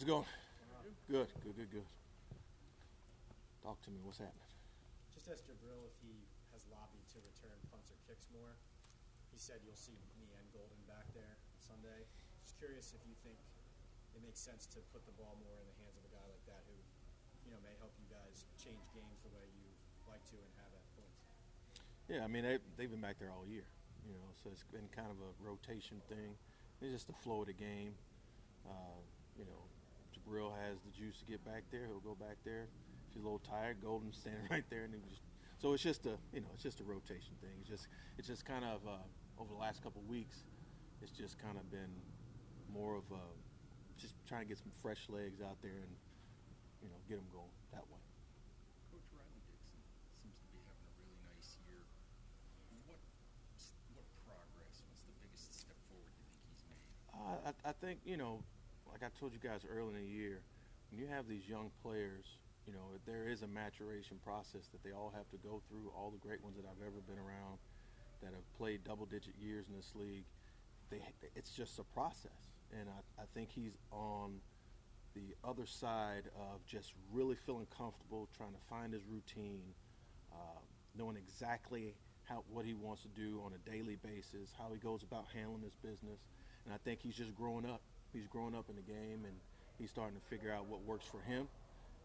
[0.00, 0.32] How's it going?
[1.12, 1.88] Good, good, good, good.
[3.60, 4.00] Talk to me.
[4.00, 4.48] What's happening?
[5.12, 6.24] Just ask Jabrill if he
[6.56, 8.56] has lobbied to return punts or kicks more.
[9.28, 12.08] He said you'll see me and Golden back there Sunday.
[12.40, 13.36] Just curious if you think
[14.16, 16.48] it makes sense to put the ball more in the hands of a guy like
[16.48, 16.80] that who,
[17.44, 19.68] you know, may help you guys change games the way you
[20.08, 21.28] like to and have at points.
[22.08, 23.68] Yeah, I mean they they've been back there all year,
[24.08, 26.40] you know, so it's been kind of a rotation thing.
[26.80, 27.92] It's just the flow of the game.
[28.64, 28.96] Uh,
[29.36, 29.60] you know,
[30.20, 31.86] Jabrill has the juice to get back there.
[31.86, 32.68] He'll go back there.
[33.08, 35.22] If he's a little tired, Golden's standing right there, and he just
[35.60, 37.52] so it's just a you know it's just a rotation thing.
[37.60, 37.88] It's just
[38.18, 39.04] it's just kind of uh,
[39.40, 40.44] over the last couple of weeks,
[41.02, 41.92] it's just kind of been
[42.72, 43.24] more of a,
[44.00, 45.92] just trying to get some fresh legs out there and
[46.80, 48.00] you know get them going that way.
[48.88, 49.80] Coach Riley Dixon
[50.20, 51.84] seems to be having a really nice year.
[52.88, 53.00] What
[53.96, 54.80] what progress?
[54.88, 56.84] What's the biggest step forward you think he's made?
[57.12, 58.40] Uh, I, I think you know,
[58.92, 60.42] like I told you guys early in the year,
[60.90, 62.26] when you have these young players,
[62.66, 65.92] you know there is a maturation process that they all have to go through.
[65.96, 67.58] All the great ones that I've ever been around,
[68.22, 70.24] that have played double-digit years in this league,
[70.90, 71.00] they
[71.34, 74.40] it's just a process, and I, I think he's on
[75.14, 79.74] the other side of just really feeling comfortable, trying to find his routine,
[80.32, 80.60] uh,
[80.96, 85.02] knowing exactly how what he wants to do on a daily basis, how he goes
[85.02, 86.20] about handling his business,
[86.64, 87.80] and I think he's just growing up.
[88.12, 89.36] He's growing up in the game, and
[89.78, 91.46] he's starting to figure out what works for him.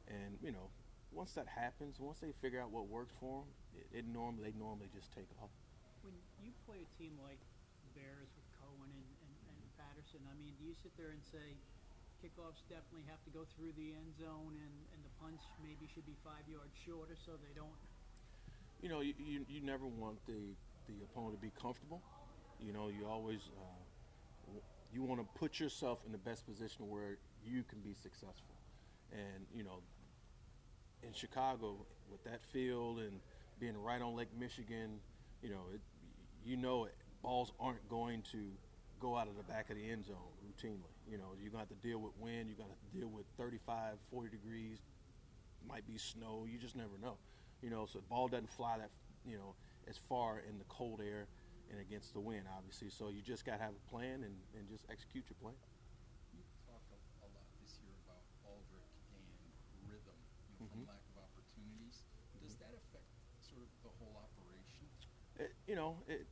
[0.08, 0.70] And you know,
[1.12, 4.56] once that happens, once they figure out what works for them, it, it normally they
[4.58, 5.50] normally just take off.
[6.06, 7.42] When you play a team like
[7.82, 11.24] the Bears with Cohen and, and, and Patterson, I mean, do you sit there and
[11.26, 11.58] say
[12.22, 16.06] kickoffs definitely have to go through the end zone and, and the punch maybe should
[16.06, 17.76] be five yards shorter so they don't
[18.82, 20.54] you know, you, you, you never want the,
[20.88, 22.02] the opponent to be comfortable.
[22.62, 24.52] You know, you always uh,
[24.96, 28.56] you want to put yourself in the best position where you can be successful.
[29.12, 29.80] And you know,
[31.04, 31.76] in Chicago
[32.10, 33.20] with that field and
[33.60, 35.00] being right on Lake Michigan,
[35.44, 35.82] you know, it,
[36.46, 38.48] you know, it, balls aren't going to
[39.02, 40.16] go out of the back of the end zone
[40.48, 40.94] routinely.
[41.10, 42.48] You know, you're going to have to deal with wind.
[42.48, 44.78] You're going to deal with 35, 40 degrees.
[45.68, 46.46] Might be snow.
[46.50, 47.18] You just never know.
[47.62, 48.90] You know, so the ball doesn't fly that,
[49.28, 49.56] you know,
[49.90, 51.28] as far in the cold air
[51.72, 52.90] and against the wind, obviously.
[52.90, 55.56] So you just got to have a plan and, and just execute your plan.
[56.34, 59.24] You talked a, a lot this year about Aldrick and
[59.90, 60.18] rhythm,
[60.50, 60.86] you know, Mhm.
[60.86, 62.06] from lack of opportunities.
[62.42, 63.08] Does that affect
[63.42, 64.86] sort of the whole operation?
[65.40, 66.28] It, you know, it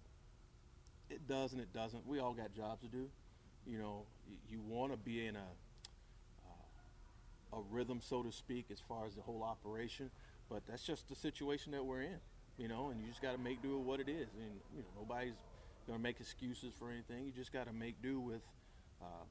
[1.10, 2.06] it does and it doesn't.
[2.08, 3.10] We all got jobs to do.
[3.66, 5.48] You know, you, you want to be in a
[6.46, 10.10] uh, a rhythm, so to speak, as far as the whole operation.
[10.50, 12.20] But that's just the situation that we're in.
[12.58, 14.30] You know, and you just got to make do with what it is.
[14.38, 15.42] And you know, nobody's
[15.88, 17.26] going to make excuses for anything.
[17.26, 18.44] You just got to make do with
[19.02, 19.26] uh,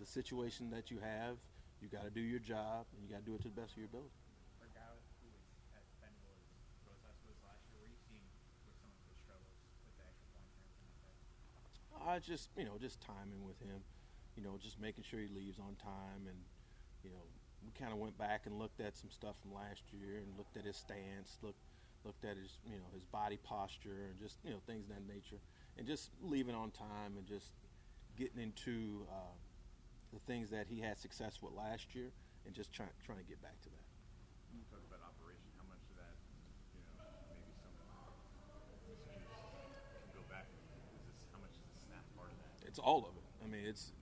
[0.00, 1.36] the situation that you have.
[1.82, 3.72] You got to do your job, and you got to do it to the best
[3.72, 4.14] of your ability.
[4.56, 4.88] for a guy
[5.20, 5.44] who was
[5.76, 6.48] as dependable as
[6.86, 8.22] Rosas was last year, where you seen
[8.64, 11.18] where some of the struggles with the extra points and like that?
[12.00, 13.82] I just, you know, just timing with him,
[14.36, 16.38] you know, just making sure he leaves on time, and
[17.02, 17.26] you know,
[17.64, 20.56] we kind of went back and looked at some stuff from last year, and looked
[20.56, 21.62] at his stance, looked
[22.04, 25.06] looked at his, you know, his body posture, and just, you know, things of that
[25.06, 25.38] nature,
[25.78, 27.52] and just leaving on time, and just
[28.16, 29.32] getting into uh,
[30.12, 32.10] the things that he had success with last year,
[32.46, 33.84] and just trying trying to get back to that.
[34.52, 36.14] You talk about operation, how much of that,
[36.76, 36.92] you know,
[37.32, 38.12] maybe some miscues
[40.02, 40.46] can go back?
[40.92, 42.68] Is this how much is the snap part of that?
[42.68, 43.24] It's all of it.
[43.40, 43.92] I mean, it's,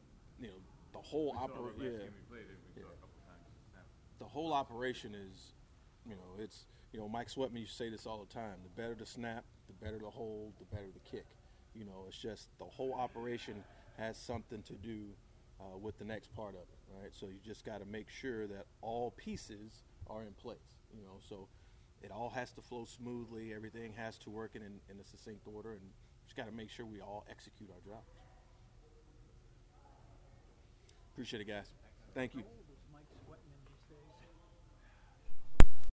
[0.41, 0.59] you know,
[0.93, 1.85] the whole We saw the operation.
[1.87, 2.11] Yeah.
[2.11, 2.97] game we played, it, we saw Yeah.
[2.97, 3.87] a couple times the snap.
[4.19, 5.55] the whole operation is,
[6.03, 8.55] you know, it's, you know, Mike Sweatman used to say this all the time.
[8.63, 11.27] The better the snap, the better the hold, the better the kick.
[11.75, 13.63] You know, it's just the whole operation
[13.97, 15.07] has something to do
[15.61, 17.13] uh, with the next part of it, right?
[17.13, 20.59] So you just got to make sure that all pieces are in place.
[20.97, 21.49] You know, so
[22.03, 23.53] it all has to flow smoothly.
[23.55, 25.83] Everything has to work in, in, a succinct order, and
[26.25, 28.09] just got to make sure we all execute our jobs.
[31.13, 31.67] Appreciate it, guys.
[32.15, 32.43] Thank you.